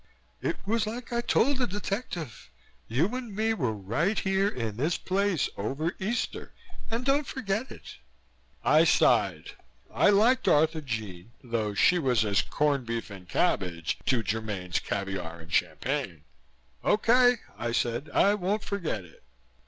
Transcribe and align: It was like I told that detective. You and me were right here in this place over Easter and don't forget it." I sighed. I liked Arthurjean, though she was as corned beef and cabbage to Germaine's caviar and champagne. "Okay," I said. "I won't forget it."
It 0.41 0.57
was 0.65 0.87
like 0.87 1.13
I 1.13 1.21
told 1.21 1.59
that 1.59 1.69
detective. 1.69 2.49
You 2.87 3.13
and 3.13 3.35
me 3.35 3.53
were 3.53 3.71
right 3.71 4.17
here 4.17 4.47
in 4.47 4.75
this 4.75 4.97
place 4.97 5.47
over 5.57 5.93
Easter 5.99 6.53
and 6.89 7.05
don't 7.05 7.27
forget 7.27 7.71
it." 7.71 7.97
I 8.63 8.83
sighed. 8.83 9.51
I 9.93 10.09
liked 10.09 10.47
Arthurjean, 10.47 11.29
though 11.43 11.75
she 11.75 11.99
was 11.99 12.25
as 12.25 12.41
corned 12.41 12.87
beef 12.87 13.11
and 13.11 13.29
cabbage 13.29 13.99
to 14.07 14.23
Germaine's 14.25 14.79
caviar 14.79 15.39
and 15.41 15.53
champagne. 15.53 16.23
"Okay," 16.83 17.37
I 17.59 17.71
said. 17.71 18.09
"I 18.11 18.33
won't 18.33 18.63
forget 18.63 19.05
it." 19.05 19.21